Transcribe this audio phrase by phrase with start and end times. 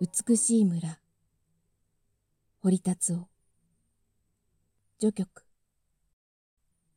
[0.00, 1.00] 美しい村。
[2.60, 3.26] 堀達夫
[5.00, 5.44] 序曲。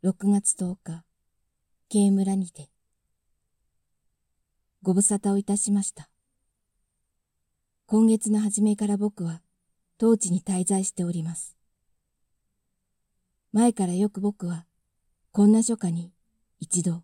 [0.04, 1.04] 6月10日。
[1.90, 2.70] 慶村にて。
[4.84, 6.12] ご無沙汰をいたしました。
[7.88, 9.42] 今月の初めから僕は
[9.98, 11.58] 当地に滞在しております。
[13.52, 14.68] 前からよく僕は
[15.32, 16.14] こんな初夏に
[16.60, 17.02] 一度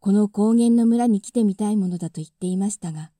[0.00, 3.10] この高原の村に来てみたいものだと言っていましたが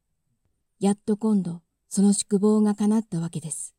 [0.80, 3.74] やっと今度その宿坊が叶ったわけです。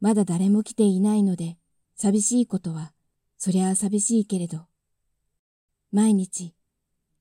[0.00, 1.58] まだ誰も来ていないので、
[1.96, 2.92] 寂しいことは、
[3.38, 4.66] そりゃあ寂しいけれど、
[5.92, 6.54] 毎日、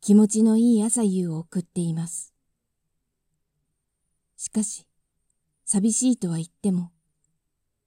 [0.02, 2.34] 気持ちのいい朝夕を送っています。
[4.36, 4.86] しかし、
[5.66, 6.92] 寂しいとは言っても、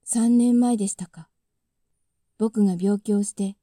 [0.04, 1.28] 三年前でしたか。
[2.38, 3.56] 僕が病気をして、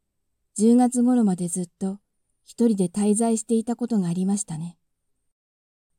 [0.57, 1.99] 10月頃までずっと
[2.43, 4.77] 一人で滞在していたことがありましたね。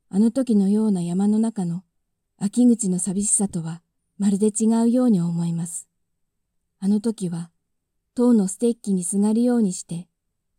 [0.08, 1.82] あの時のような山の中の
[2.38, 3.82] 秋口の寂しさとは
[4.18, 5.88] まるで違うように思います。
[6.80, 7.50] あの時は、
[8.14, 10.08] 塔のステッキにすがるようにして、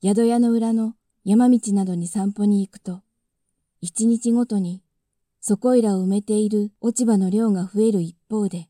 [0.03, 3.01] 宿屋の裏の山道などに散歩に行くと、
[3.81, 4.81] 一日ごとに
[5.47, 8.67] そこいらを埋めている落ち葉の量が増える一方で、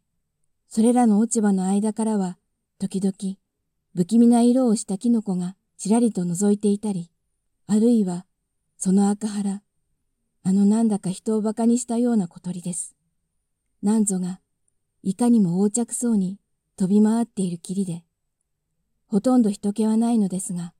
[0.68, 2.38] それらの落ち葉の間からは、
[2.80, 3.38] 時々、
[3.96, 7.10] 不気味な色をしたキノコがちらりと覗いていたり、
[7.66, 8.26] あるいは、
[8.78, 9.62] その赤原、
[10.48, 12.96] あのなんだか人を馬鹿にしたような小鳥です。
[13.82, 14.42] なんぞが、
[15.02, 16.38] いかにも横着そうに
[16.78, 18.04] 飛び回っている霧で、
[19.08, 20.76] ほとんど人気はないのですが、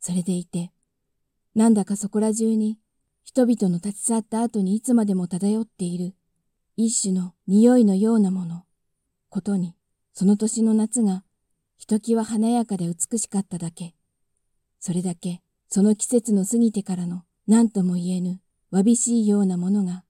[0.00, 0.72] それでいて、
[1.54, 2.80] なんだかそこら中に
[3.22, 6.16] 人々の立ち去った後にいつまでも漂っている
[6.76, 8.64] 一種の匂いのようなもの、
[9.28, 9.76] ことに、
[10.12, 11.22] その年の夏が
[11.76, 13.94] ひときわ華やかで美しかっただけ、
[14.80, 18.40] それだけその季節の過ぎてからの何とも言えぬ
[18.74, 20.02] わびしいようなものが、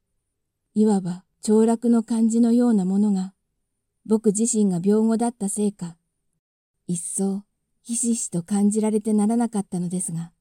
[0.72, 3.34] いわば凋落の感じのようなものが、
[4.06, 5.98] 僕自身が病後だったせいか、
[6.86, 7.42] 一層
[7.82, 10.32] ひしひしと感じられてならなかったのですが、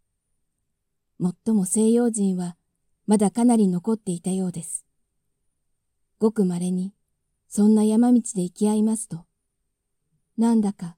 [1.19, 2.55] もっとも西洋人は
[3.07, 4.85] まだかなり残っていたようです。
[6.17, 6.93] ごく稀に、
[7.49, 9.25] そんな山道で行き合いますと、
[10.37, 10.95] なんだか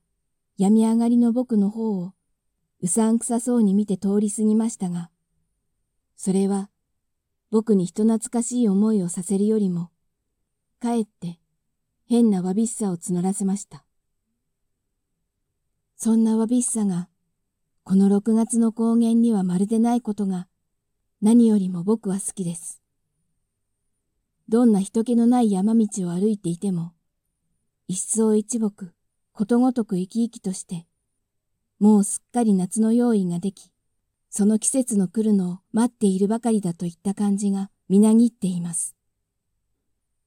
[0.60, 2.14] 病み上がりの僕の方を
[2.84, 5.10] うさんくさそうに見て通り過ぎましたが、
[6.16, 6.70] それは
[7.52, 9.92] 僕に人懐かしい思いをさせるよりも、
[10.80, 11.40] かえって
[12.08, 13.86] 変なわびしさを募らせました。
[15.96, 17.10] そんなわびしさが、
[17.84, 20.48] この6月の高原にはまるでないことが、
[21.22, 22.82] 何よりも僕は好きです。
[24.48, 26.94] どんな人気のない山道を歩いていても、
[27.88, 28.92] 一層一木、
[29.32, 30.86] ことごとく生き生きとして、
[31.80, 33.72] もうすっかり夏の用意ができ、
[34.38, 38.94] その季節の来るのを待っているばかりだといった感じがみなぎっています。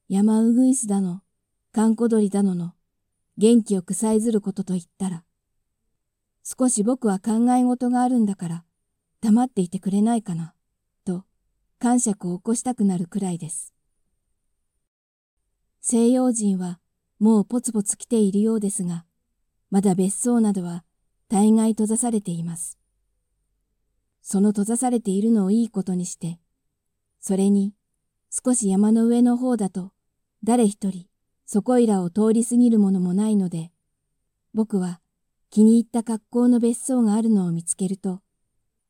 [0.09, 1.21] 山うぐいすだの、
[1.73, 2.73] かんこ鳥だのの、
[3.37, 5.25] 元気よくさえずることと言ったら、
[6.43, 8.65] 少し僕は考え事があるんだから、
[9.21, 10.55] 黙っていてくれないかな、
[11.05, 11.25] と、
[11.79, 13.75] 感触を起こしたくなるくらいです。
[15.83, 16.81] 西洋人は
[17.19, 19.05] もうポツポツ来ているようですが、
[19.69, 20.83] まだ別荘などは
[21.29, 22.79] 大概閉ざされています。
[24.31, 26.39] その閉ざされているのをいいことにして、
[27.19, 27.73] それに
[28.29, 29.93] 少し山の上の方だと
[30.45, 31.07] 誰一人
[31.47, 33.73] そこいらを通り過ぎるものもないので、
[34.53, 35.01] 僕は
[35.49, 38.21] 気に入った格好の別荘があるのを見つけると、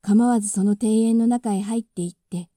[0.01, 2.49] 構わずその庭園の中へ入っていって、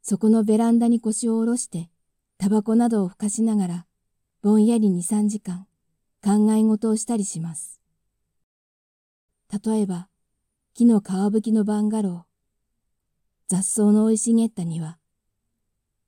[0.00, 1.90] そこのベランダに腰を下ろして、
[2.38, 3.86] タバコなどをふかしながら、
[4.40, 5.66] ぼんやり二三時間、
[6.24, 7.82] 考え事をしたりします。
[9.62, 10.08] 例えば、
[10.72, 12.29] 木の皮吹きのバンガロー、
[13.50, 14.96] 雑草の生い茂った庭。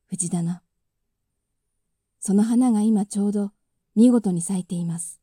[0.07, 0.63] 藤棚。
[2.21, 3.51] その花が今ちょうど
[3.97, 5.21] 見事に咲いています。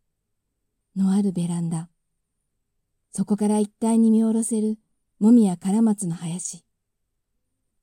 [0.98, 1.88] のあるベランダ。
[3.14, 4.80] そこから一帯に見下ろせる
[5.22, 6.66] もみやカラマツの林。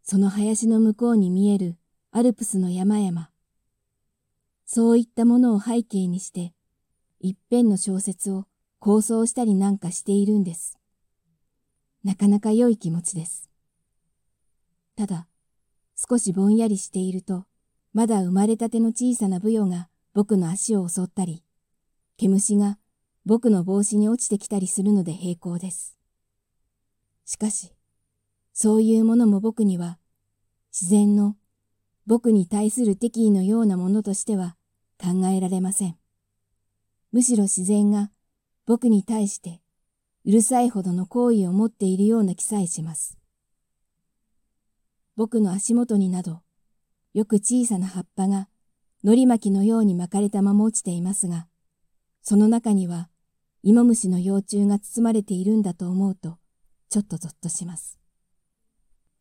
[0.02, 1.78] その林の向こうに見える
[2.10, 3.30] アルプスの山々。
[4.66, 6.52] そういったものを背景にして、
[7.20, 8.44] 一辺の小説を
[8.80, 10.78] 構想したりなんかしているんです。
[12.04, 13.48] なかなか良い気持ちです。
[14.96, 15.28] ただ、
[15.94, 17.44] 少しぼんやりしていると、
[17.92, 21.44] まだ生まれたての小さなブヨが僕の足を襲ったり、
[22.16, 22.78] 毛虫が
[23.24, 25.96] 僕の帽子に落ちてきたりするので平行です。
[27.24, 27.72] しかし、
[28.52, 29.98] そういうものも僕には、
[30.72, 31.36] 自然の
[32.06, 34.56] 僕に対する敵意のようなものとしては
[34.98, 35.98] 考えられません。
[37.12, 38.10] むしろ自然が
[38.64, 39.60] 僕に対して
[40.24, 43.18] うるさいほどの好意を持っているような気さえします。
[45.16, 46.42] 僕の足元になど、
[47.14, 48.48] よく小さな葉っぱが
[49.02, 51.46] 海苔巻きのように巻かれたまま落ちていますが、
[52.22, 53.08] その中には
[53.62, 56.38] 芋虫の幼虫が包まれているんだと思うと、
[56.90, 57.98] ちょっとぞっとします。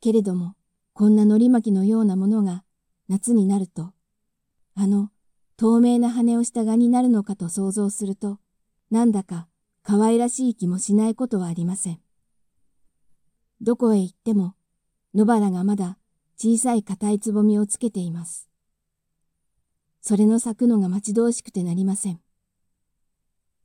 [0.02, 0.56] けれども、
[0.94, 2.64] こんな海苔巻きのようなものが
[3.08, 3.94] 夏になると、
[4.76, 5.12] あの
[5.58, 8.40] 透明な羽をした蛾になるのかと想像すると、
[8.92, 9.48] なんだか
[9.82, 12.00] 可愛らしい気もしないことはありません。
[13.62, 14.56] どこへ行っても、
[15.16, 15.98] 野原がまだ
[16.38, 18.50] 小さい硬いつぼみをつけています。
[20.02, 22.20] それの咲くのが待ち遠しくてなりません。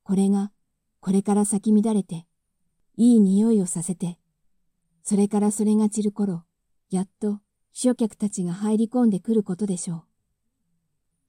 [0.05, 0.53] これが
[1.01, 2.25] これから咲き乱れて、
[2.97, 4.17] いい匂いをさせて、
[5.03, 6.45] それからそれが散る頃、
[6.89, 7.41] やっと
[7.73, 10.03] 秘書客たちが入り込んでくることでしょう。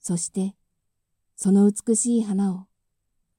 [0.02, 0.56] そして、
[1.36, 2.68] その美しい花を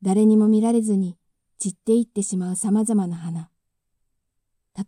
[0.02, 1.17] 誰にも見られずに
[1.61, 3.50] 散っていってしまう様々な花。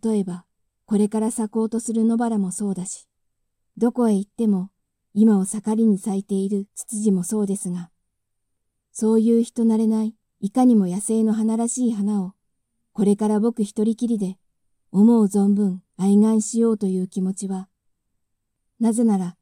[0.03, 0.45] 例えば、
[0.85, 3.07] これから咲こうとする野原もそうだし、
[3.77, 4.69] どこへ行っても
[5.13, 7.89] 今を盛りに咲いているツツジもそうですが、
[8.91, 12.33] そういう人慣れないいかにも野生の花らしい花を、
[12.93, 14.37] これから僕一人きりで
[14.91, 17.67] 思う存分愛願しようという気持ちは、
[18.79, 19.37] なぜなら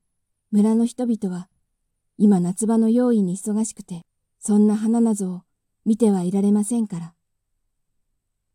[0.52, 1.50] 村の人々は
[2.18, 4.04] 今夏場の用意に忙しくて、
[4.40, 5.42] そんな花なぞを
[5.86, 7.14] 見てはいられませんから。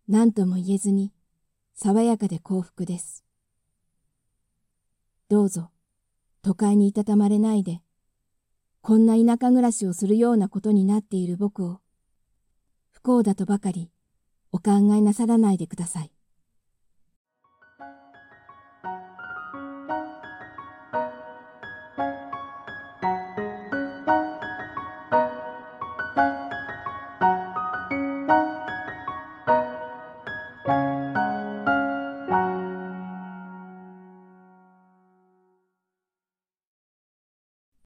[0.08, 1.12] 何とも言えずに、
[1.81, 3.25] 爽やかで幸福です。
[5.29, 5.71] どうぞ、
[6.43, 7.83] 都会にいたたまれないで、
[8.81, 11.79] こんな田舎暮らしをするようなことになっている僕を、
[12.91, 13.93] 不幸だとばかり
[14.51, 16.11] お考えなさらないでください。